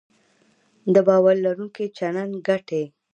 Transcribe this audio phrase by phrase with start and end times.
[0.93, 2.83] د باور لرونکي چلند ګټې